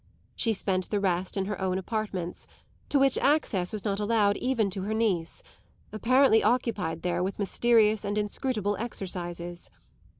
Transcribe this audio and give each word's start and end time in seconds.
She 0.35 0.51
spent 0.53 0.89
the 0.89 0.99
rest 0.99 1.37
in 1.37 1.45
her 1.45 1.61
own 1.61 1.77
apartments, 1.77 2.47
to 2.89 2.97
which 2.97 3.19
access 3.19 3.71
was 3.71 3.85
not 3.85 3.99
allowed 3.99 4.35
even 4.37 4.71
to 4.71 4.81
her 4.81 4.95
niece, 4.95 5.43
apparently 5.91 6.43
occupied 6.43 7.03
there 7.03 7.21
with 7.21 7.37
mysterious 7.37 8.03
and 8.03 8.17
inscrutable 8.17 8.75
exercises. 8.79 9.69